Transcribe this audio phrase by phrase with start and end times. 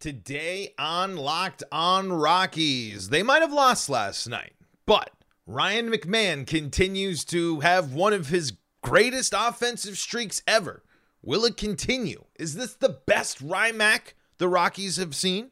[0.00, 4.54] Today on Locked On Rockies, they might have lost last night,
[4.86, 5.10] but
[5.46, 10.82] Ryan McMahon continues to have one of his greatest offensive streaks ever.
[11.22, 12.24] Will it continue?
[12.38, 15.50] Is this the best Rymac the Rockies have seen?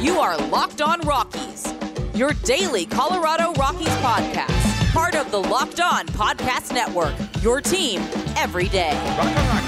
[0.00, 1.72] You are Locked On Rockies,
[2.16, 8.00] your daily Colorado Rockies podcast, part of the Locked On Podcast Network, your team
[8.36, 9.61] every day.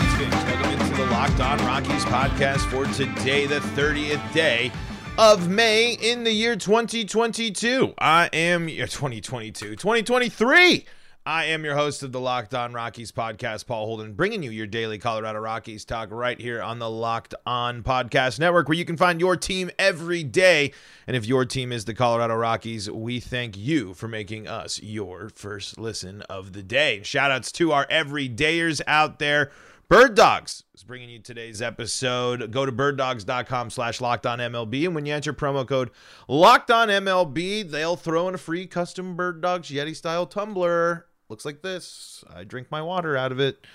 [1.15, 4.73] Locked On Rockies podcast for today, the 30th day
[5.17, 7.95] of May in the year 2022.
[7.99, 10.85] I am your 2022, 2023.
[11.25, 14.67] I am your host of the Locked On Rockies podcast, Paul Holden, bringing you your
[14.67, 18.97] daily Colorado Rockies talk right here on the Locked On Podcast Network, where you can
[18.97, 20.73] find your team every day.
[21.07, 25.31] And if your team is the Colorado Rockies, we thank you for making us your
[25.33, 27.03] first listen of the day.
[27.05, 29.53] Shout outs to our everydayers out there.
[29.89, 32.51] Bird Dogs is bringing you today's episode.
[32.51, 34.87] Go to birddogs.com slash locked on MLB.
[34.87, 35.91] And when you enter promo code
[36.27, 41.07] locked on MLB, they'll throw in a free custom Bird Dogs Yeti style tumbler.
[41.29, 42.25] Looks like this.
[42.35, 43.67] I drink my water out of it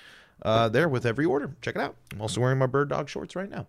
[0.42, 1.56] uh, there with every order.
[1.62, 1.96] Check it out.
[2.12, 3.68] I'm also wearing my Bird Dog shorts right now.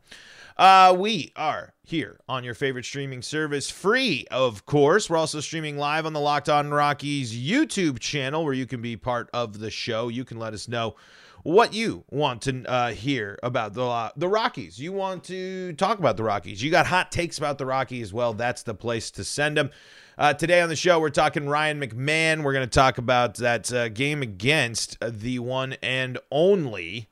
[0.57, 5.09] Uh, we are here on your favorite streaming service, free, of course.
[5.09, 8.97] We're also streaming live on the Locked On Rockies YouTube channel, where you can be
[8.97, 10.09] part of the show.
[10.09, 10.97] You can let us know
[11.43, 14.79] what you want to uh, hear about the uh, the Rockies.
[14.79, 16.63] You want to talk about the Rockies.
[16.63, 18.09] You got hot takes about the Rockies.
[18.09, 19.71] As well, that's the place to send them.
[20.19, 22.43] Uh, today on the show, we're talking Ryan McMahon.
[22.43, 27.09] We're going to talk about that uh, game against the one and only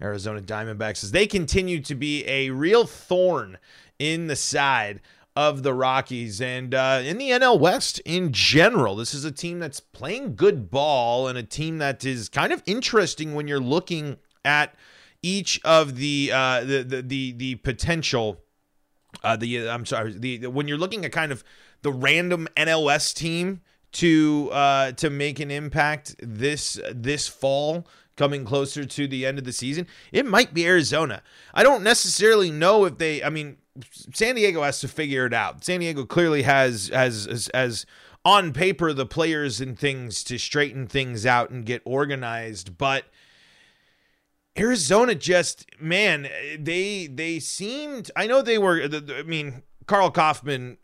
[0.00, 3.58] Arizona Diamondbacks as they continue to be a real thorn
[3.98, 5.00] in the side
[5.36, 8.96] of the Rockies and uh, in the NL West in general.
[8.96, 12.62] This is a team that's playing good ball and a team that is kind of
[12.66, 14.74] interesting when you're looking at
[15.22, 18.40] each of the uh, the, the the the potential.
[19.22, 21.42] Uh, the I'm sorry, the when you're looking at kind of
[21.82, 23.60] the random NLS team
[23.92, 27.86] to uh, to make an impact this this fall
[28.16, 31.22] coming closer to the end of the season, it might be Arizona.
[31.52, 33.22] I don't necessarily know if they.
[33.22, 33.56] I mean,
[34.12, 35.64] San Diego has to figure it out.
[35.64, 37.86] San Diego clearly has has as, has
[38.24, 43.04] on paper the players and things to straighten things out and get organized, but
[44.56, 48.10] Arizona just man, they they seemed.
[48.14, 48.82] I know they were.
[48.82, 50.78] I mean, Karl Kauffmann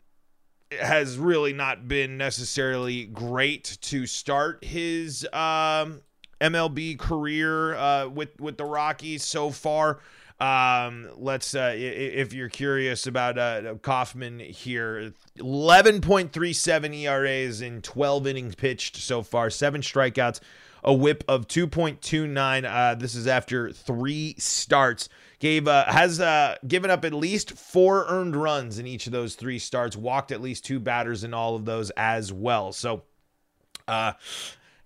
[0.79, 6.01] has really not been necessarily great to start his um,
[6.41, 9.99] MLB career uh, with with the Rockies so far.
[10.41, 18.55] Um, let's uh, if you're curious about uh, Kauffmann here, 11.37 ERAs in 12 innings
[18.55, 20.39] pitched so far, seven strikeouts,
[20.83, 22.65] a WHIP of 2.29.
[22.65, 25.09] Uh, this is after three starts.
[25.37, 29.35] Gave uh, has uh, given up at least four earned runs in each of those
[29.35, 29.95] three starts.
[29.95, 32.71] Walked at least two batters in all of those as well.
[32.71, 33.03] So.
[33.87, 34.13] Uh,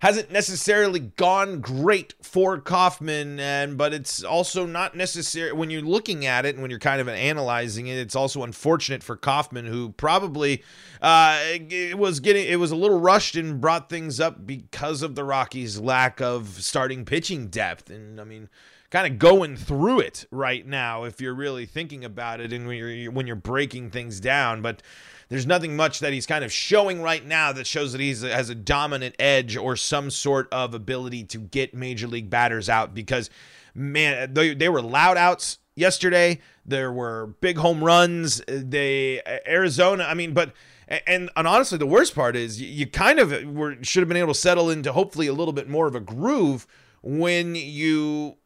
[0.00, 6.26] hasn't necessarily gone great for Kauffmann, and but it's also not necessary when you're looking
[6.26, 7.96] at it and when you're kind of analyzing it.
[7.96, 10.62] It's also unfortunate for Kauffmann, who probably
[11.00, 15.14] uh, it was getting it was a little rushed and brought things up because of
[15.14, 18.48] the Rockies' lack of starting pitching depth, and I mean
[18.90, 22.76] kind of going through it right now if you're really thinking about it and when
[22.76, 24.80] you're when you're breaking things down but
[25.28, 28.48] there's nothing much that he's kind of showing right now that shows that he has
[28.48, 33.30] a dominant edge or some sort of ability to get major league batters out because
[33.74, 36.40] man they, they were loud outs yesterday.
[36.64, 38.42] There were big home runs.
[38.46, 40.52] They Arizona I mean but
[40.88, 44.16] and, and honestly the worst part is you, you kind of were should have been
[44.16, 46.66] able to settle into hopefully a little bit more of a groove
[47.02, 48.36] when you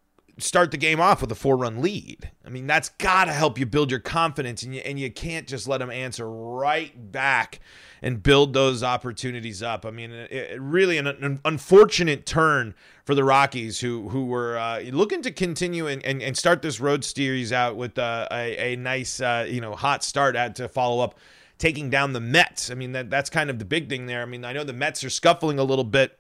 [0.40, 2.30] start the game off with a four run lead.
[2.44, 5.46] I mean, that's got to help you build your confidence, and you, and you can't
[5.46, 7.60] just let them answer right back
[8.02, 9.84] and build those opportunities up.
[9.86, 12.74] I mean, it, it really an, an, unfortunate turn
[13.04, 16.80] for the Rockies, who who were uh, looking to continue and, and, and, start this
[16.80, 21.02] road series out with uh, a, a nice, uh, you know, hot start to follow
[21.02, 21.16] up
[21.58, 22.70] taking down the Mets.
[22.70, 24.22] I mean, that that's kind of the big thing there.
[24.22, 26.18] I mean, I know the Mets are scuffling a little bit,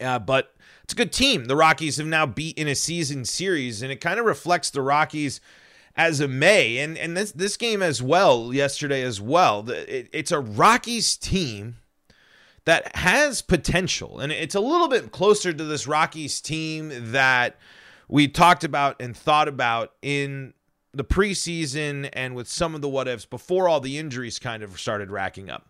[0.00, 0.54] uh, but
[0.88, 1.44] it's a good team.
[1.44, 4.80] The Rockies have now beat in a season series, and it kind of reflects the
[4.80, 5.38] Rockies
[5.94, 9.68] as a May, and and this this game as well yesterday as well.
[9.68, 11.76] It, it's a Rockies team
[12.64, 17.58] that has potential, and it's a little bit closer to this Rockies team that
[18.08, 20.54] we talked about and thought about in
[20.94, 24.80] the preseason and with some of the what ifs before all the injuries kind of
[24.80, 25.67] started racking up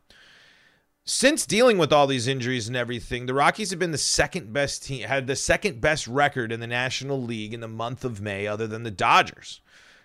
[1.09, 4.85] since dealing with all these injuries and everything, the Rockies have been the second best
[4.85, 8.47] team, had the second best record in the National League in the month of May,
[8.47, 9.63] other than the Dodgers.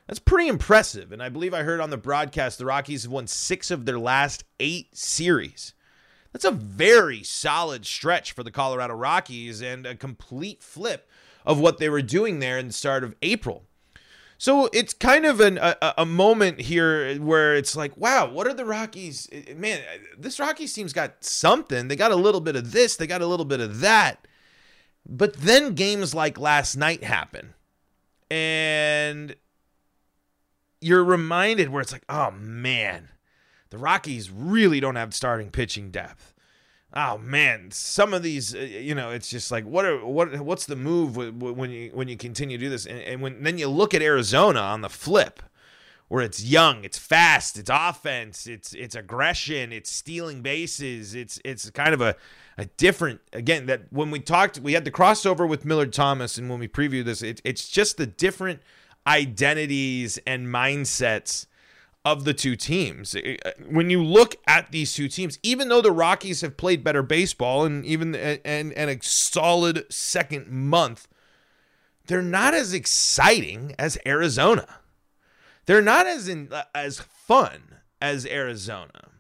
[0.08, 1.12] That's pretty impressive.
[1.12, 4.00] And I believe I heard on the broadcast the Rockies have won six of their
[4.00, 5.74] last eight series.
[6.32, 11.10] That's a very solid stretch for the Colorado Rockies and a complete flip
[11.46, 13.66] of what they were doing there in the start of April.
[14.44, 18.54] So it's kind of an, a, a moment here where it's like, wow, what are
[18.54, 19.30] the Rockies?
[19.32, 19.80] Eh, eh, man,
[20.18, 21.88] this Rockies team's got something.
[21.88, 24.28] They got a little bit of this, they got a little bit of that.
[25.08, 27.54] But then games like last night happen.
[28.30, 29.38] And
[30.82, 33.12] you're reminded where it's like, oh man,
[33.70, 36.33] the Rockies really don't have starting pitching depth.
[36.96, 40.68] Oh man, some of these, uh, you know, it's just like what are what what's
[40.68, 43.68] the move when you when you continue to do this, and, and when then you
[43.68, 45.42] look at Arizona on the flip,
[46.08, 51.68] where it's young, it's fast, it's offense, it's it's aggression, it's stealing bases, it's it's
[51.72, 52.16] kind of a
[52.60, 56.48] a different again that when we talked, we had the crossover with Millard Thomas, and
[56.48, 58.62] when we previewed this, it, it's just the different
[59.08, 61.48] identities and mindsets
[62.06, 63.16] of the two teams.
[63.16, 63.36] Uh,
[63.70, 67.66] when you look at these two teams, even though the Rockies have played better baseball
[67.66, 71.08] and even and, and a solid second month,
[72.08, 74.68] they're not as exciting as Arizona.
[75.66, 79.13] They're not as in, as fun as Arizona.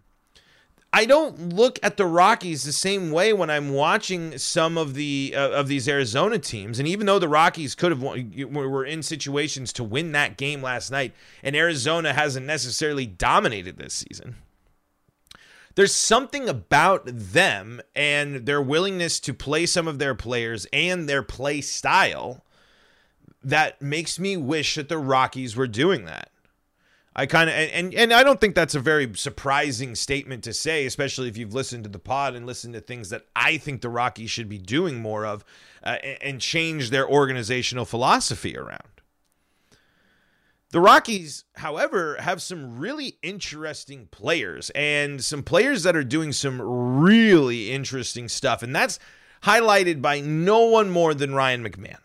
[0.95, 5.33] I don't look at the Rockies the same way when I'm watching some of the
[5.35, 6.77] uh, of these Arizona teams.
[6.77, 10.61] And even though the Rockies could have won, were in situations to win that game
[10.61, 14.35] last night, and Arizona hasn't necessarily dominated this season.
[15.73, 21.23] There's something about them and their willingness to play some of their players and their
[21.23, 22.45] play style
[23.43, 26.29] that makes me wish that the Rockies were doing that.
[27.15, 30.85] I kind of and and I don't think that's a very surprising statement to say,
[30.85, 33.89] especially if you've listened to the pod and listened to things that I think the
[33.89, 35.45] Rockies should be doing more of,
[35.83, 38.81] uh, and change their organizational philosophy around.
[40.71, 46.59] The Rockies, however, have some really interesting players and some players that are doing some
[46.59, 48.97] really interesting stuff, and that's
[49.43, 51.99] highlighted by no one more than Ryan McMahon,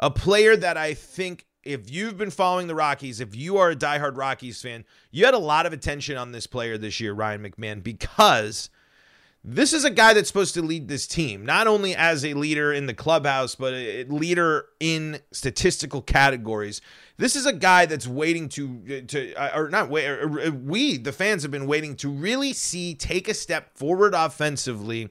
[0.00, 3.76] a player that I think if you've been following the Rockies, if you are a
[3.76, 7.42] diehard Rockies fan, you had a lot of attention on this player this year, Ryan
[7.42, 8.70] McMahon, because
[9.42, 12.72] this is a guy that's supposed to lead this team, not only as a leader
[12.72, 16.80] in the clubhouse, but a leader in statistical categories.
[17.16, 21.12] This is a guy that's waiting to, to uh, or not wait, or we, the
[21.12, 25.10] fans, have been waiting to really see take a step forward offensively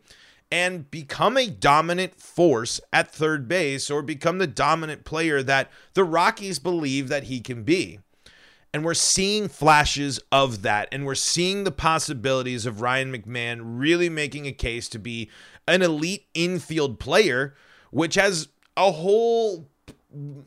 [0.55, 6.03] and become a dominant force at third base or become the dominant player that the
[6.05, 7.99] Rockies believe that he can be.
[8.73, 10.87] And we're seeing flashes of that.
[10.93, 15.29] And we're seeing the possibilities of Ryan McMahon really making a case to be
[15.67, 17.53] an elite infield player,
[17.91, 18.47] which has
[18.77, 19.67] a whole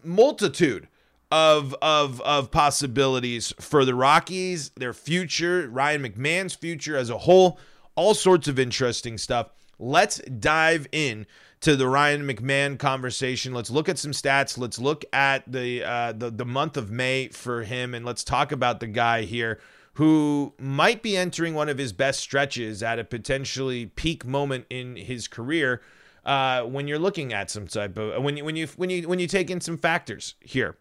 [0.03, 0.89] multitude
[1.31, 7.59] of of of possibilities for the Rockies, their future, Ryan McMahon's future as a whole,
[7.95, 9.51] all sorts of interesting stuff.
[9.79, 11.27] Let's dive in
[11.61, 13.53] to the Ryan McMahon conversation.
[13.53, 14.59] Let's look at some stats.
[14.59, 18.53] Let's look at the uh, the the month of May for him, and let's talk
[18.53, 19.61] about the guy here
[19.95, 24.95] who might be entering one of his best stretches at a potentially peak moment in
[24.95, 25.83] his career.
[26.25, 29.19] Uh, when you're looking at some type of when you when you when you when
[29.19, 30.77] you take in some factors here.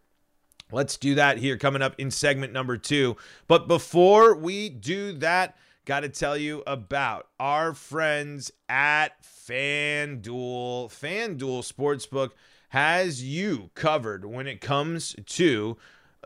[0.69, 3.15] Let's do that here coming up in segment number two.
[3.47, 5.55] But before we do that,
[5.87, 10.89] got to tell you about our friends at FanDuel.
[10.89, 12.31] FanDuel Sportsbook
[12.69, 15.77] has you covered when it comes to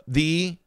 [0.06, 0.58] the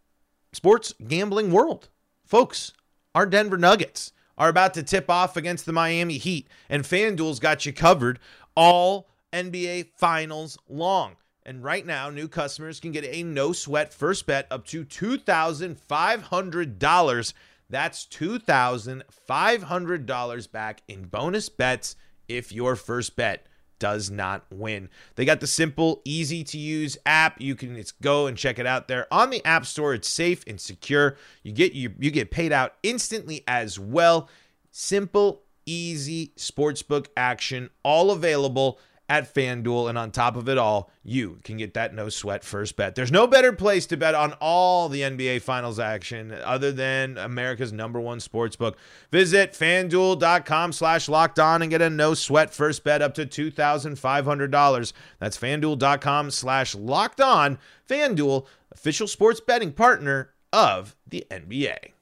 [0.54, 1.90] sports gambling world.
[2.24, 2.72] Folks,
[3.14, 7.66] our Denver Nuggets are about to tip off against the Miami Heat, and FanDuel's got
[7.66, 8.18] you covered
[8.56, 11.18] all NBA Finals long.
[11.46, 17.34] And right now, new customers can get a no sweat first bet up to $2,500
[17.70, 21.96] that's $2,500 back in bonus bets
[22.28, 23.46] if your first bet
[23.80, 24.90] does not win.
[25.16, 27.42] They got the simple, easy to use app.
[27.42, 29.94] You can just go and check it out there on the App Store.
[29.94, 31.18] It's safe and secure.
[31.44, 34.30] You get you, you get paid out instantly as well.
[34.72, 39.90] Simple, easy sportsbook action all available at FanDuel.
[39.90, 42.96] And on top of it all, you can get that no sweat first bet.
[42.96, 47.72] There's no better place to bet on all the NBA Finals action other than America's
[47.72, 48.78] number one sports book.
[49.12, 54.94] Visit fanduel.com slash locked on and get a no sweat first bet up to $2,500.
[55.20, 57.60] That's fanduel.com slash locked on.
[57.88, 61.95] FanDuel, official sports betting partner of the NBA.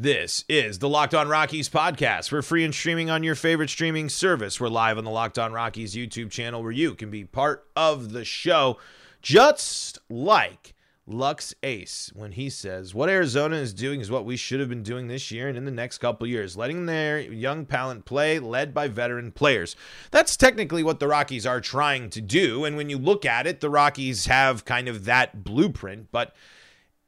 [0.00, 2.30] This is the Locked On Rockies podcast.
[2.30, 4.60] We're free and streaming on your favorite streaming service.
[4.60, 8.12] We're live on the Locked On Rockies YouTube channel where you can be part of
[8.12, 8.78] the show.
[9.22, 14.60] Just like Lux Ace when he says, What Arizona is doing is what we should
[14.60, 18.04] have been doing this year and in the next couple years, letting their young talent
[18.04, 19.74] play, led by veteran players.
[20.12, 22.64] That's technically what the Rockies are trying to do.
[22.64, 26.12] And when you look at it, the Rockies have kind of that blueprint.
[26.12, 26.36] But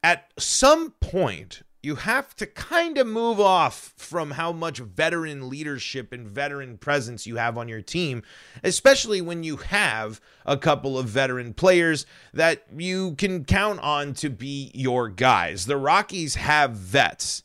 [0.02, 6.12] at some point, you have to kind of move off from how much veteran leadership
[6.12, 8.22] and veteran presence you have on your team,
[8.62, 14.28] especially when you have a couple of veteran players that you can count on to
[14.28, 15.66] be your guys.
[15.66, 17.42] The Rockies have vets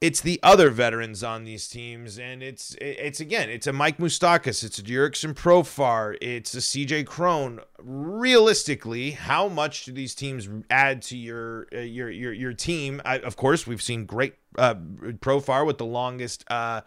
[0.00, 4.62] it's the other veterans on these teams, and it's it's again, it's a Mike Moustakas,
[4.62, 7.60] it's a Jurickson Profar, it's a CJ Cron.
[7.78, 13.00] Realistically, how much do these teams add to your uh, your your your team?
[13.06, 16.82] I, of course, we've seen great uh, Profar with the longest uh,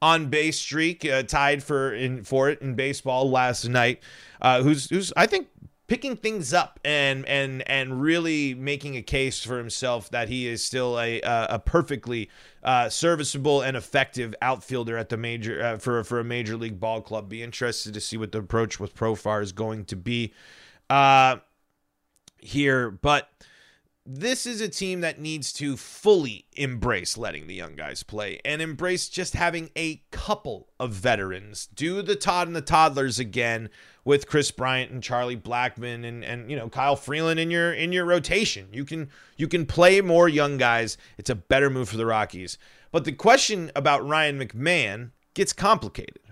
[0.00, 4.00] on base streak, uh, tied for in for it in baseball last night.
[4.40, 5.48] Uh, who's who's I think
[5.92, 10.64] picking things up and and and really making a case for himself that he is
[10.64, 12.30] still a a perfectly
[12.62, 17.02] uh, serviceable and effective outfielder at the major uh, for for a major league ball
[17.02, 17.28] club.
[17.28, 20.32] Be interested to see what the approach with Profar is going to be
[20.88, 21.36] uh,
[22.38, 23.28] here, but
[24.04, 28.60] this is a team that needs to fully embrace letting the young guys play and
[28.60, 31.68] embrace just having a couple of veterans.
[31.72, 33.70] Do the Todd and the Toddlers again
[34.04, 37.92] with Kris Bryant and Charlie Blackmon and and you know Kyle Freeland in your in
[37.92, 38.68] your rotation.
[38.72, 40.96] You can you can play more young guys.
[41.16, 42.58] It's a better move for the Rockies.
[42.90, 46.22] But the question about Ryan McMahon gets complicated.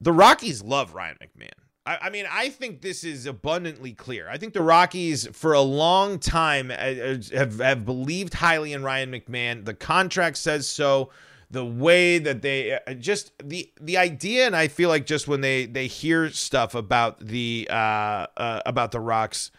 [0.00, 1.63] The Rockies love Ryan McMahon.
[1.86, 4.28] I, I mean, I think this is abundantly clear.
[4.28, 9.64] I think the Rockies, for a long time, have, have believed highly in Ryan McMahon.
[9.64, 11.10] The contract says so
[11.50, 15.40] the way that they uh, just the the idea and i feel like just when
[15.40, 19.50] they they hear stuff about the uh, uh, about the rocks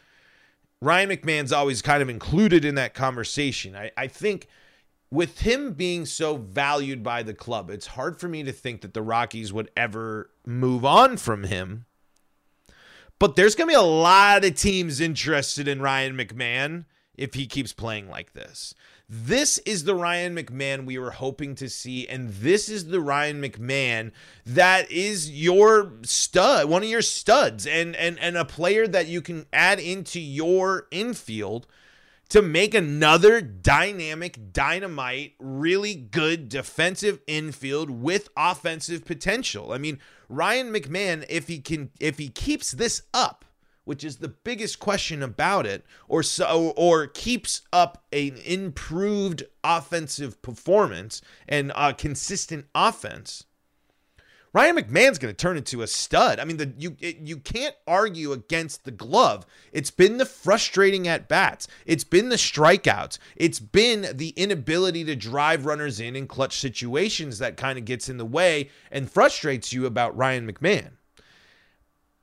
[0.82, 4.48] ryan mcmahon's always kind of included in that conversation i i think
[5.10, 8.94] with him being so valued by the club it's hard for me to think that
[8.94, 11.86] the rockies would ever move on from him
[13.20, 17.46] but there's going to be a lot of teams interested in ryan mcmahon if he
[17.46, 18.74] keeps playing like this
[19.08, 23.40] this is the Ryan McMahon we were hoping to see, and this is the Ryan
[23.40, 24.12] McMahon
[24.48, 29.22] that is your stud, one of your studs, and and and a player that you
[29.22, 31.68] can add into your infield
[32.30, 39.72] to make another dynamic, dynamite, really good defensive infield with offensive potential.
[39.72, 43.46] I mean, Ryan McMahon, if he can, if he keeps this up
[43.86, 50.41] which is the biggest question about it, or so or keeps up an improved offensive
[50.41, 53.46] performance and a consistent offense.
[54.56, 56.40] Ryan McMahon's going to turn into a stud.
[56.40, 59.46] I mean, the you it, you can't argue against the glove.
[59.74, 61.68] It's been the frustrating at bats.
[61.86, 63.18] It's been the strikeouts.
[63.36, 68.08] It's been the inability to drive runners in in clutch situations that kind of gets
[68.08, 70.92] in the way and frustrates you about Ryan McMahon.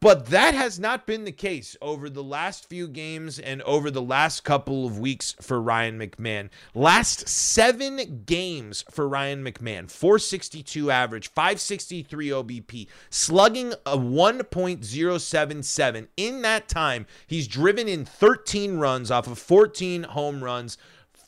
[0.03, 4.03] But that has not been the case over the last few games and over the
[4.03, 6.51] last couple of weeks for Ryan McMahon.
[6.75, 16.09] Last seven games for Ryan McMahon 462 average, 563 OBP, slugging a 1.077.
[16.17, 20.79] In that time, he's driven in 13 runs off of 14 home runs,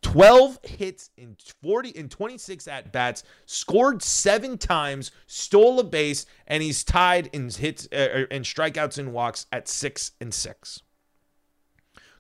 [0.05, 6.63] 12 hits in 40 in 26 at bats, scored seven times, stole a base, and
[6.63, 10.83] he's tied in hits uh, and strikeouts and walks at six and six.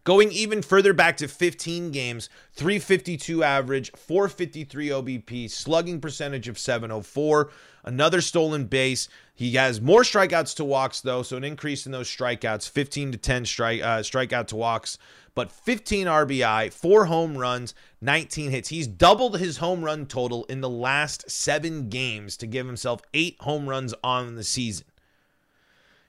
[0.04, 7.50] Going even further back to 15 games, 352 average, 453 OBP, slugging percentage of 704,
[7.84, 9.08] another stolen base.
[9.34, 13.18] He has more strikeouts to walks though, so an increase in those strikeouts, 15 to
[13.18, 14.98] 10 strike uh, strikeout to walks
[15.34, 18.68] but 15 RBI, four home runs, 19 hits.
[18.68, 23.36] He's doubled his home run total in the last seven games to give himself eight
[23.40, 24.86] home runs on the season.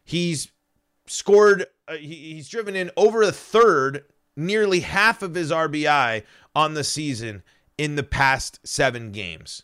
[0.04, 0.52] He's
[1.08, 6.24] scored, uh, he, he's driven in over a third, nearly half of his RBI
[6.56, 7.44] on the season
[7.78, 9.64] in the past seven games.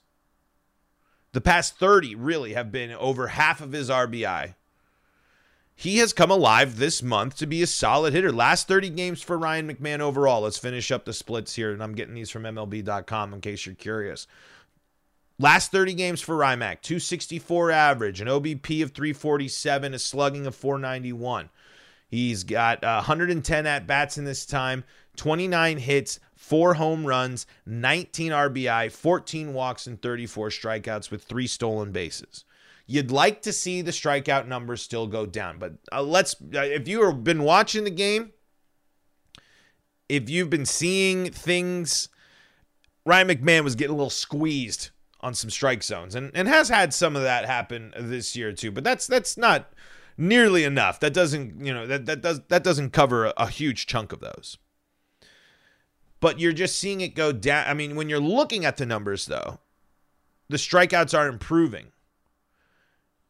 [1.34, 4.56] The past 30 really have been over half of his RBI
[5.82, 8.32] he has come alive this month to be a solid hitter.
[8.32, 10.42] Last 30 games for Ryan McMahon overall.
[10.42, 13.74] Let's finish up the splits here, and I'm getting these from MLB.com in case you're
[13.74, 14.28] curious.
[15.42, 21.50] Last 30 games for Rymac, 264 average, an OBP of 347, a slugging of 491.
[22.08, 24.84] He's got uh, 110 at bats in this time,
[25.16, 31.92] 29 hits, four home runs, 19 RBI, 14 walks, and 34 strikeouts with three stolen
[31.92, 32.46] bases.
[32.86, 36.88] You'd like to see the strikeout numbers still go down, but uh, let's uh, if
[36.88, 38.32] you have been watching the game,
[40.08, 42.10] if you've been seeing things,
[43.08, 44.92] Ryan McMahon was getting a little squeezed
[45.22, 48.72] on some strike zones and, and has had some of that happen this year too,
[48.72, 49.72] but that's that's not
[50.18, 51.00] nearly enough.
[51.00, 54.20] That doesn't, you know, that that does that doesn't cover a, a huge chunk of
[54.20, 54.58] those.
[56.20, 57.68] But you're just seeing it go down.
[57.68, 59.60] I mean, when you're looking at the numbers though,
[60.50, 61.88] the strikeouts are improving.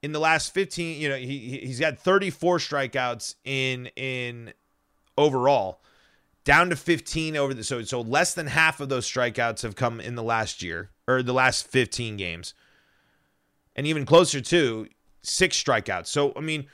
[0.01, 4.53] In the last 15, you know, he he's got 34 strikeouts in in
[5.17, 5.81] overall,
[6.43, 9.99] down to 15 over the so so less than half of those strikeouts have come
[9.99, 12.53] in the last year or the last 15 games.
[13.75, 14.87] And even closer to
[15.21, 16.07] six strikeouts.
[16.07, 16.67] So, I mean,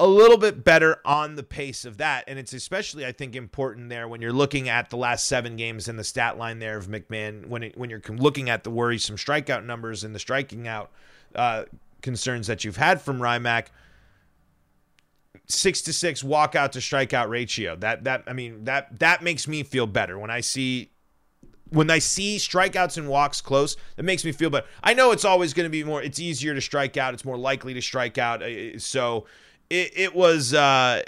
[0.00, 2.24] a little bit better on the pace of that.
[2.26, 5.88] And it's especially, I think, important there when you're looking at the last seven games
[5.88, 9.16] and the stat line there of McMahon, when, it, when you're looking at the worrisome
[9.16, 10.90] strikeout numbers and the striking out
[11.34, 11.64] uh,
[12.00, 13.66] concerns that you've had from Rymac.
[15.46, 17.74] Six to six walkout to strikeout ratio.
[17.76, 20.92] That that I mean that that makes me feel better when I see
[21.70, 24.66] when I see strikeouts and walks close, that makes me feel better.
[24.82, 27.38] I know it's always going to be more, it's easier to strike out, it's more
[27.38, 28.42] likely to strike out.
[28.42, 29.26] Uh, so
[29.68, 31.02] it, it was, uh,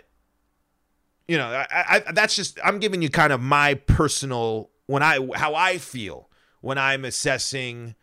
[1.29, 5.19] you know, I, I, that's just, I'm giving you kind of my personal, when I,
[5.35, 6.29] how I feel
[6.61, 7.95] when I'm assessing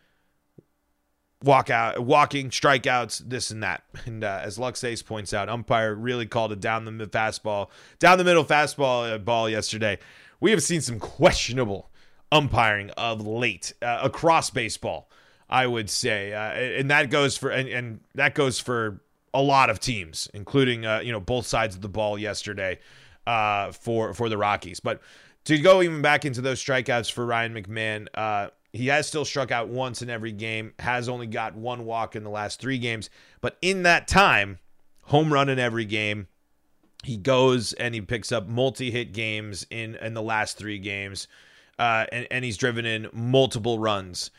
[1.41, 3.83] walk out, walking, strikeouts, this and that.
[4.05, 8.25] And uh, as Luxace points out, umpire really called it down the fastball, down the
[8.25, 9.99] middle fastball uh, ball yesterday.
[10.41, 11.89] We have seen some questionable
[12.31, 15.09] umpiring of late uh, across baseball.
[15.49, 19.01] I would say, uh, and that goes for and, and, that goes for
[19.33, 22.79] a lot of teams, including uh, you know both sides of the ball yesterday
[23.25, 24.79] uh, for for the Rockies.
[24.79, 25.01] But
[25.45, 29.49] to go even back into those strikeouts for Ryan McMahon, uh, he has still struck
[29.49, 30.73] out once in every game.
[30.77, 33.09] Has only got one walk in the last three games,
[33.41, 34.59] but in that time,
[35.05, 36.27] home run in every game.
[37.01, 41.27] He goes and he picks up multi-hit games in in the last three games
[41.79, 44.29] uh, and, and he's driven in multiple runs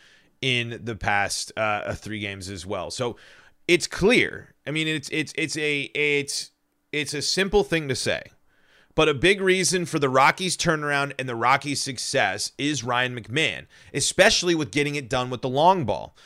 [0.41, 2.91] in the past uh, three games as well.
[2.91, 3.17] So
[3.67, 4.55] it's clear.
[4.67, 6.51] I mean, it's it's it's a it's
[6.93, 8.23] it's a simple thing to say,
[8.95, 13.67] but a big reason for the Rockies' turnaround and the Rockies' success is Ryan McMahon,
[13.95, 16.17] especially with getting it done with the long ball.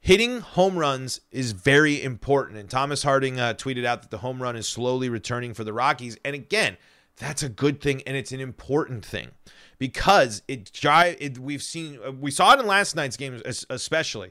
[0.00, 4.40] Hitting home runs is very important, and Thomas Harding uh, tweeted out that the home
[4.40, 6.16] run is slowly returning for the Rockies.
[6.24, 6.76] And again,
[7.16, 9.32] that's a good thing, and it's an important thing
[9.78, 14.30] because it drive it, we've seen uh, we saw it in last night's game especially.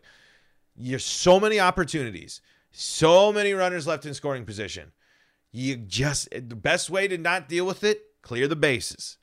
[0.75, 2.41] There's so many opportunities
[2.77, 4.91] so many runners left in scoring position.
[5.51, 9.17] You just the best way to not deal with it clear the bases.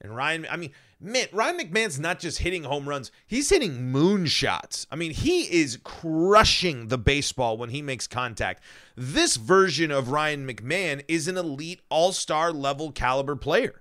[0.00, 4.86] And Ryan I mean man Ryan McMahon's not just hitting home runs he's hitting moonshots
[4.90, 8.62] I mean he is crushing the baseball when he makes contact.
[8.94, 13.80] This version of Ryan McMahon is an elite all-star level caliber player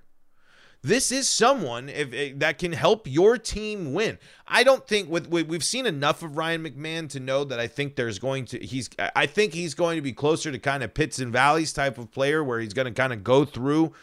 [0.82, 4.18] this is someone if, if, that can help your team win.
[4.48, 7.96] I don't think with, we've seen enough of Ryan McMahon to know that I think
[7.96, 11.20] there's going to he's I think he's going to be closer to kind of pits
[11.20, 13.94] and valleys type of player where he's going to kind of go through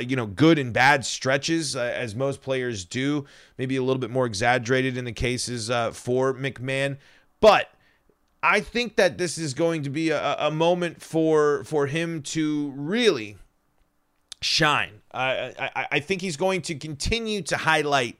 [0.00, 3.24] you know good and bad stretches uh, as most players do.
[3.58, 6.98] Maybe a little bit more exaggerated in the cases uh, for McMahon,
[7.40, 7.68] but.
[8.44, 12.72] I think that this is going to be a, a moment for for him to
[12.74, 13.36] really
[14.42, 15.02] shine.
[15.12, 18.18] Uh, I, I think he's going to continue to highlight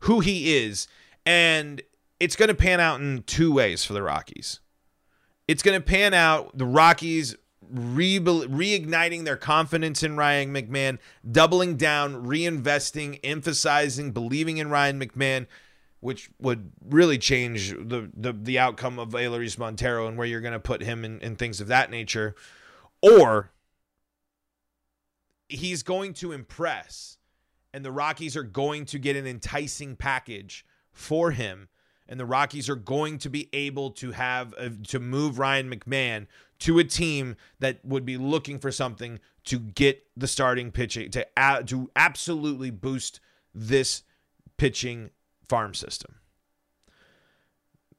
[0.00, 0.88] who he is,
[1.24, 1.82] and
[2.18, 4.60] it's going to pan out in two ways for the Rockies.
[5.48, 7.34] It's going to pan out the Rockies
[7.72, 10.98] re- reigniting their confidence in Ryan McMahon,
[11.30, 15.46] doubling down, reinvesting, emphasizing, believing in Ryan McMahon,
[16.00, 20.52] which would really change the the, the outcome of Elehuris Montero and where you're going
[20.52, 22.34] to put him and things of that nature.
[23.02, 23.50] Or
[25.50, 27.18] he's going to impress,
[27.72, 31.68] and the Rockies are going to get an enticing package for him.
[32.08, 36.26] And the Rockies are going to be able to have uh, to move Ryan McMahon
[36.60, 41.26] to a team that would be looking for something to get the starting pitching to
[41.36, 43.20] uh, to absolutely boost
[43.54, 44.02] this
[44.56, 45.10] pitching
[45.48, 46.16] farm system.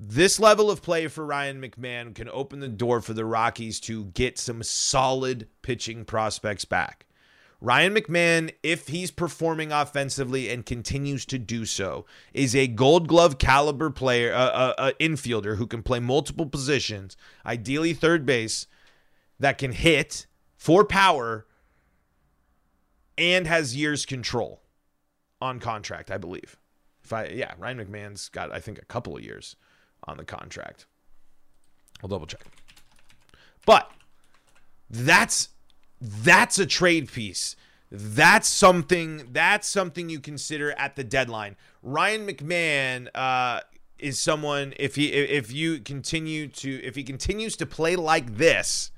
[0.03, 4.05] This level of play for Ryan McMahon can open the door for the Rockies to
[4.05, 7.05] get some solid pitching prospects back.
[7.61, 13.37] Ryan McMahon, if he's performing offensively and continues to do so, is a gold glove
[13.37, 18.65] caliber player, uh, uh, infielder who can play multiple positions, ideally third base,
[19.39, 20.25] that can hit
[20.57, 21.45] for power
[23.15, 24.61] and has years control
[25.39, 26.57] on contract, I believe.
[27.03, 29.55] If I yeah, Ryan McMahon's got I think a couple of years
[30.05, 30.87] on the contract.
[32.01, 32.41] I'll double check.
[33.65, 33.91] But
[34.89, 35.49] that's
[36.01, 37.55] that's a trade piece.
[37.91, 41.57] That's something that's something you consider at the deadline.
[41.83, 43.61] Ryan McMahon uh,
[43.99, 48.91] is someone if he if you continue to if he continues to play like this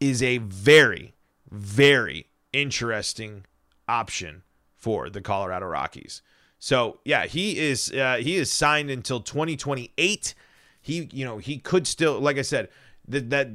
[0.00, 1.14] is a very
[1.50, 3.44] very interesting
[3.86, 4.42] option
[4.74, 6.22] for the Colorado Rockies.
[6.58, 10.34] So yeah, he is uh, he is signed until 2028.
[10.80, 12.70] He you know he could still like I said
[13.08, 13.48] that that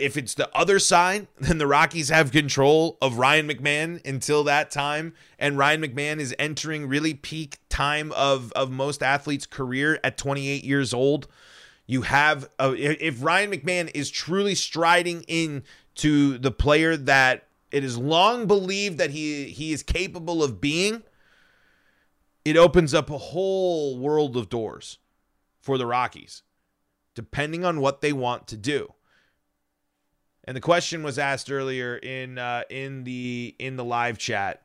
[0.00, 4.70] if it's the other side, then the Rockies have control of Ryan McMahon until that
[4.70, 5.14] time.
[5.38, 10.64] And Ryan McMahon is entering really peak time of, of most athletes' career at 28
[10.64, 11.28] years old.
[11.86, 17.98] You have, uh, if Ryan McMahon is truly striding into the player that it is
[17.98, 21.02] long believed that he, he is capable of being,
[22.44, 24.98] it opens up a whole world of doors
[25.60, 26.42] for the Rockies,
[27.14, 28.94] depending on what they want to do.
[30.50, 34.64] And the question was asked earlier in uh, in the in the live chat.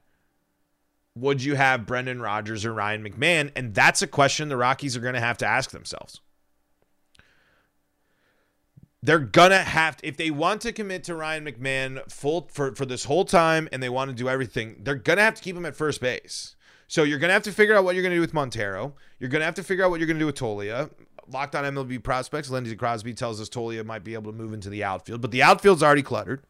[1.15, 3.51] Would you have Brendan Rodgers or Ryan McMahon?
[3.55, 6.21] And that's a question the Rockies are going to have to ask themselves.
[9.03, 12.87] They're gonna have to, if they want to commit to Ryan McMahon full for, for
[12.87, 15.67] this whole time and they want to do everything, they're gonna have to keep him
[15.67, 16.55] at first base.
[16.87, 18.95] So you're gonna have to figure out what you're gonna do with Montero.
[19.19, 20.89] You're gonna have to figure out what you're gonna do with Toglia.
[21.31, 24.69] Locked on MLB prospects, Lindsey Crosby tells us Toglia might be able to move into
[24.69, 26.43] the outfield, but the outfield's already cluttered.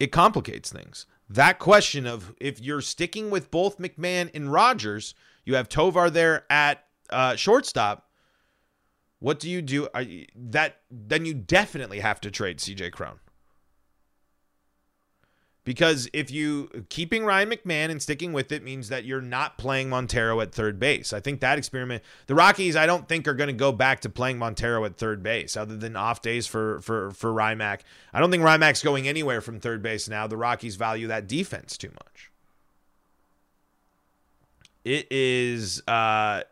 [0.00, 1.06] It complicates things.
[1.28, 6.44] That question of if you're sticking with both McMahon and Rodgers, you have Tovar there
[6.50, 8.08] at uh, shortstop.
[9.20, 9.88] What do you do?
[10.00, 13.20] You, that then you definitely have to trade CJ Cron.
[15.64, 19.88] Because if you keeping Ryan McMahon and sticking with it means that you're not playing
[19.88, 21.12] Montero at third base.
[21.12, 24.08] I think that experiment, the Rockies, I don't think are going to go back to
[24.08, 27.80] playing Montero at third base, other than off days for for for Rymac.
[28.12, 30.26] I don't think Rymac's going anywhere from third base now.
[30.26, 32.30] The Rockies value that defense too much.
[34.84, 35.80] It is.
[35.86, 36.42] uh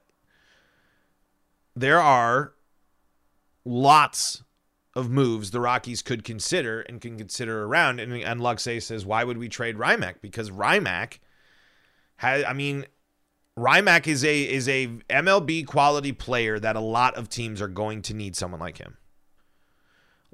[1.75, 2.53] There are
[3.65, 4.45] lots
[4.95, 8.01] of moves the Rockies could consider and can consider around.
[8.01, 10.17] And, and Luxay says, why would we trade Rymac?
[10.21, 11.19] Because Rymac
[12.17, 12.87] has, I mean,
[13.57, 18.03] Rymac is a is a MLB quality player that a lot of teams are going
[18.03, 18.97] to need someone like him.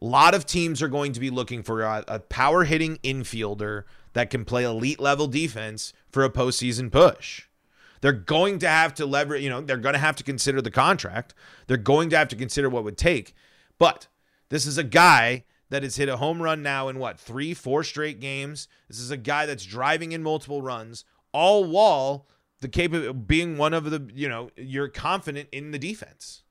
[0.00, 3.84] A lot of teams are going to be looking for a, a power hitting infielder
[4.12, 7.46] that can play elite level defense for a postseason push.
[8.02, 10.70] They're going to have to leverage, you know, they're going to have to consider the
[10.70, 11.34] contract.
[11.66, 13.34] They're going to have to consider what would take.
[13.78, 14.06] But
[14.48, 17.82] this is a guy that has hit a home run now in what, three, four
[17.82, 18.68] straight games.
[18.88, 22.26] This is a guy that's driving in multiple runs, all while
[22.60, 26.42] the capable being one of the, you know, you're confident in the defense.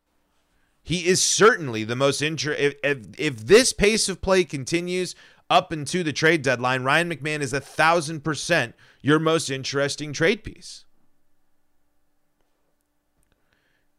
[0.84, 2.64] He is certainly the most interesting.
[2.64, 5.16] If, if, if this pace of play continues
[5.50, 10.44] up into the trade deadline, Ryan McMahon is a thousand percent your most interesting trade
[10.44, 10.86] piece.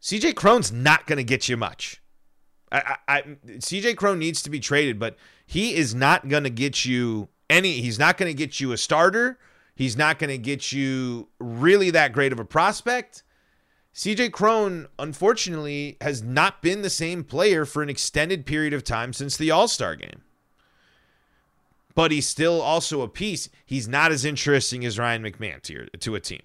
[0.00, 2.00] CJ Cron's not going to get you much.
[3.08, 5.16] I, CJ Cron needs to be traded, but
[5.46, 7.80] he is not going to get you any.
[7.80, 9.38] He's not going to get you a starter.
[9.74, 13.22] He's not going to get you really that great of a prospect.
[13.94, 19.12] CJ Cron, unfortunately, has not been the same player for an extended period of time
[19.12, 20.22] since the All Star game.
[21.94, 23.48] But he's still also a piece.
[23.64, 26.42] He's not as interesting as Ryan McMahon to, to a team.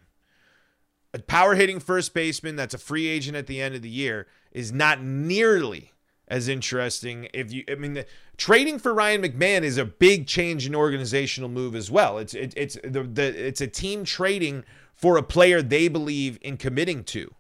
[1.14, 4.28] A power hitting first baseman that's a free agent at the end of the year
[4.54, 5.92] is not nearly
[6.32, 7.28] as interesting.
[7.34, 8.06] If you, I mean, the,
[8.38, 12.18] trading for Ryan McMahon is a big change in organizational move as well.
[12.18, 14.64] It's it, it's the, the it's a team trading
[14.96, 17.36] for a player they believe in committing to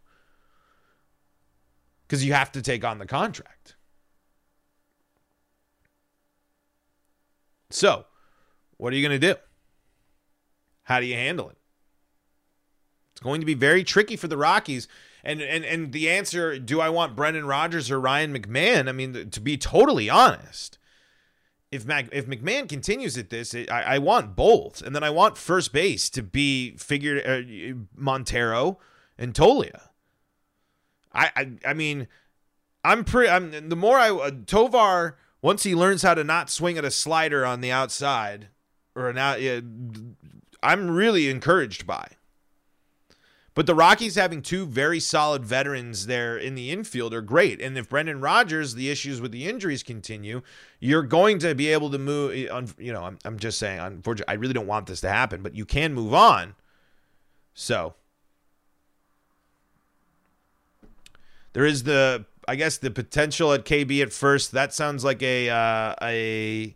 [2.06, 3.78] because you have to take on the contract.
[7.70, 8.06] So,
[8.76, 9.40] what are you going to do?
[10.84, 11.58] How do you handle it?
[13.22, 14.88] Going to be very tricky for the Rockies
[15.24, 18.90] and and and the answer, do I want Brendan Rodgers or Ryan McMahon?
[18.90, 20.78] I mean, to be totally honest,
[21.72, 25.10] if Mac, if McMahon continues at this, it, I, I, want both, and then I
[25.10, 28.80] want first base to be figured uh, Montero
[29.18, 29.90] and Toglia.
[31.14, 32.08] I, I I mean,
[32.84, 33.30] I'm pretty.
[33.30, 36.92] I'm the more I uh, Tovar once he learns how to not swing at a
[36.92, 38.48] slider on the outside
[38.96, 39.40] or an out,
[40.64, 42.08] I'm really encouraged by.
[43.54, 47.62] But the Rockies having two very solid veterans there in the infield are great.
[47.62, 50.42] And if Brendan Rodgers, the issues with the injuries continue,
[50.80, 52.34] you're going to be able to move.
[52.34, 55.54] You know, I'm, I'm just saying, unfortunately, I really don't want this to happen, but
[55.54, 56.56] you can move on.
[57.54, 57.96] So
[61.54, 64.52] there is the I guess the potential at KB at first.
[64.52, 66.76] That sounds like a uh, a.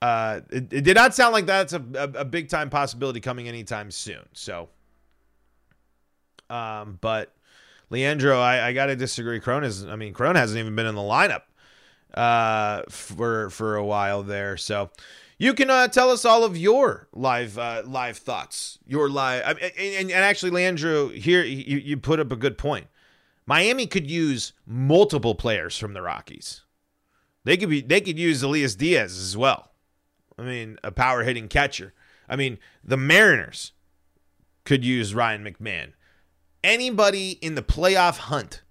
[0.00, 3.48] Uh, it, it did not sound like that's a, a, a big time possibility coming
[3.48, 4.28] anytime soon.
[4.32, 4.68] So,
[6.50, 7.34] um, but
[7.90, 9.40] Leandro, I, I got to disagree.
[9.40, 11.42] Cron is, I mean, Cron hasn't even been in the lineup
[12.14, 14.56] uh, for for a while there.
[14.56, 14.90] So,
[15.38, 18.78] you can uh, tell us all of your live uh, live thoughts.
[18.86, 22.58] Your live, I mean, and, and actually, Leandro, here you, you put up a good
[22.58, 22.88] point.
[23.46, 26.62] Miami could use multiple players from the Rockies.
[27.44, 29.70] They could be they could use Elias Diaz as well.
[30.36, 31.94] I mean, a power hitting catcher.
[32.28, 33.72] I mean, the Mariners
[34.64, 35.92] could use Ryan McMahon.
[36.64, 38.62] Anybody in the playoff hunt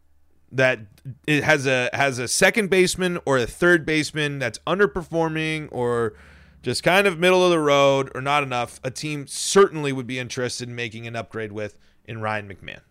[0.52, 0.80] that
[1.26, 6.14] it has a has a second baseman or a third baseman that's underperforming or
[6.62, 10.20] just kind of middle of the road or not enough, a team certainly would be
[10.20, 12.82] interested in making an upgrade with in Ryan McMahon.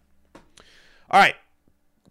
[1.11, 1.35] All right,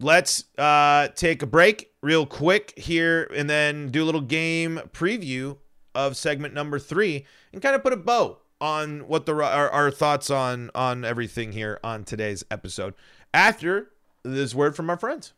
[0.00, 5.58] let's uh, take a break real quick here and then do a little game preview
[5.94, 9.90] of segment number three and kind of put a bow on what the our, our
[9.90, 12.94] thoughts on on everything here on today's episode
[13.34, 13.90] after
[14.22, 15.32] this word from our friends.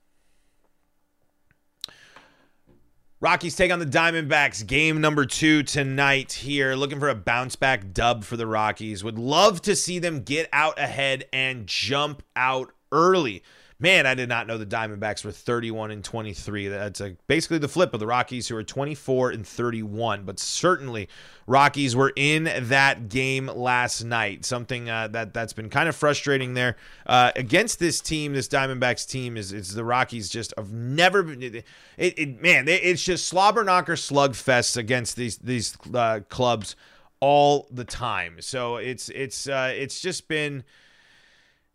[3.21, 4.65] Rockies take on the Diamondbacks.
[4.65, 6.77] Game number two tonight here.
[6.77, 9.03] Looking for a bounce back dub for the Rockies.
[9.03, 13.43] Would love to see them get out ahead and jump out early.
[13.81, 16.67] Man, I did not know the Diamondbacks were 31 and 23.
[16.67, 20.25] That's a, basically the flip of the Rockies, who are 24 and 31.
[20.25, 21.09] But certainly,
[21.47, 24.45] Rockies were in that game last night.
[24.45, 28.33] Something uh, that that's been kind of frustrating there uh, against this team.
[28.33, 31.41] This Diamondbacks team is is the Rockies just have never been.
[31.45, 31.65] It,
[31.97, 36.75] it man, it's just slobber knocker slugfests against these these uh, clubs
[37.21, 38.39] all the time.
[38.41, 40.65] So it's it's uh, it's just been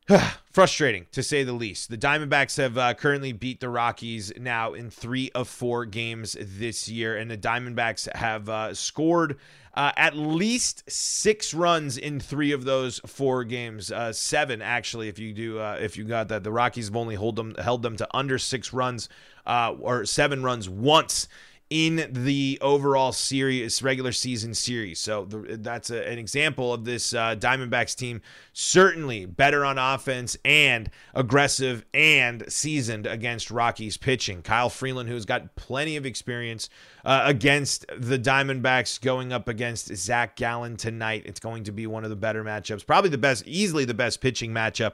[0.52, 1.90] Frustrating to say the least.
[1.90, 6.90] The Diamondbacks have uh, currently beat the Rockies now in three of four games this
[6.90, 9.38] year, and the Diamondbacks have uh, scored
[9.74, 13.92] uh, at least six runs in three of those four games.
[13.92, 16.44] Uh, seven, actually, if you do, uh, if you got that.
[16.44, 19.10] The Rockies have only hold them held them to under six runs
[19.48, 21.28] uh, or seven runs once
[21.74, 25.00] in the overall series, regular season series.
[25.00, 28.22] So the, that's a, an example of this uh, Diamondbacks team
[28.54, 34.44] certainly better on offense and aggressive and seasoned against Rockies pitching.
[34.44, 36.70] Kyle Freeland, who's got plenty of experience
[37.06, 41.24] uh, against the Diamondbacks, going up against Zach Gallen tonight.
[41.26, 44.22] It's going to be one of the better matchups, probably the best, easily the best
[44.22, 44.94] pitching matchup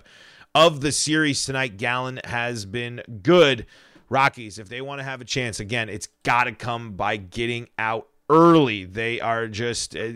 [0.55, 1.75] of the series tonight.
[1.75, 3.65] Gallen has been good.
[4.09, 7.69] Rockies, if they want to have a chance, again, it's got to come by getting
[7.77, 8.85] out early.
[8.85, 10.07] They are just uh,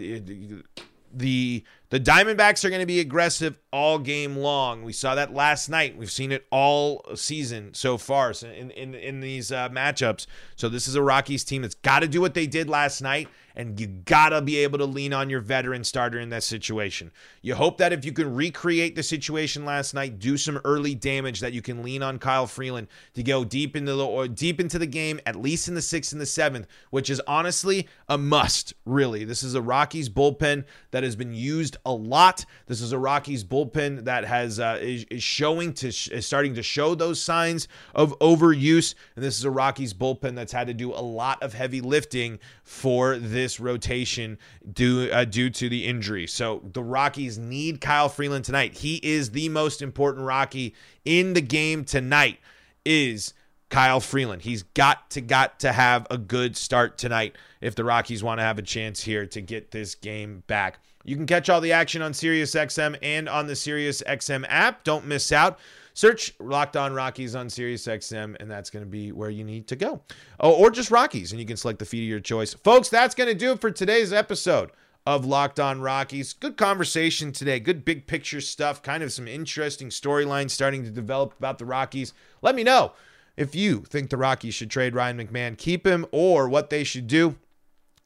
[1.14, 4.82] the the Diamondbacks are going to be aggressive all game long.
[4.82, 5.96] We saw that last night.
[5.96, 10.26] We've seen it all season so far in in, in these uh, matchups.
[10.56, 13.28] So this is a Rockies team that's got to do what they did last night
[13.56, 17.12] and you gotta be able to lean on your veteran starter in that situation.
[17.42, 21.40] You hope that if you can recreate the situation last night, do some early damage,
[21.42, 24.80] that you can lean on Kyle Freeland to go deep into the or deep into
[24.80, 28.74] the game, at least in the sixth and the seventh, which is honestly a must.
[28.86, 32.46] Really, this is a Rockies bullpen that has been used a lot.
[32.66, 36.64] This is a Rockies bullpen that has uh, is, is showing to is starting to
[36.64, 40.92] show those signs of overuse, and this is a Rockies bullpen that's had to do
[40.92, 44.38] a lot of heavy lifting for this this rotation
[44.72, 46.26] due uh, due to the injury.
[46.28, 48.78] So the Rockies need Kyle Freeland tonight.
[48.78, 52.40] He is the most important Rocky in the game tonight.
[52.86, 53.34] Is
[53.74, 54.44] Kyle Freeland.
[54.44, 58.44] He's got to got to have a good start tonight if the Rockies want to
[58.44, 60.78] have a chance here to get this game back.
[61.04, 64.84] You can catch all the action on SiriusXM and on the SiriusXM app.
[64.84, 65.58] Don't miss out.
[65.96, 69.76] Search Locked On Rockies on SiriusXM, and that's going to be where you need to
[69.76, 70.02] go.
[70.40, 72.54] Oh, or just Rockies, and you can select the feed of your choice.
[72.54, 74.70] Folks, that's going to do it for today's episode
[75.08, 76.34] of Locked On Rockies.
[76.34, 77.60] Good conversation today.
[77.60, 78.84] Good big picture stuff.
[78.84, 82.14] Kind of some interesting storylines starting to develop about the Rockies.
[82.44, 82.94] Let me know
[83.36, 87.08] if you think the Rockies should trade Ryan McMahon, keep him, or what they should
[87.08, 87.36] do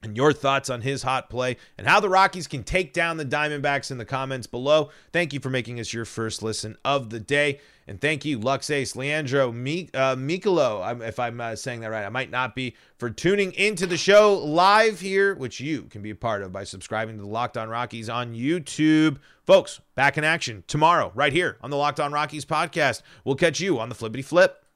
[0.04, 3.26] and your thoughts on his hot play and how the Rockies can take down the
[3.26, 4.90] Diamondbacks in the comments below.
[5.12, 7.60] Thank you for making us your first listen of the day.
[7.88, 12.06] And thank you, Lux Ace, Leandro, Mi- uh, Mikolo, if I'm uh, saying that right.
[12.06, 16.10] I might not be, for tuning into the show live here, which you can be
[16.10, 19.18] a part of by subscribing to the Locked On Rockies on YouTube.
[19.46, 23.02] Folks, back in action tomorrow, right here on the Locked On Rockies podcast.
[23.24, 24.67] We'll catch you on the Flippity Flip.